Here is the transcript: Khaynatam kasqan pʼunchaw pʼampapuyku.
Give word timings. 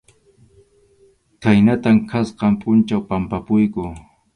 Khaynatam 1.41 1.97
kasqan 2.09 2.53
pʼunchaw 2.59 3.01
pʼampapuyku. 3.07 3.83